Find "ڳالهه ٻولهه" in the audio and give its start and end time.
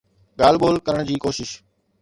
0.39-0.85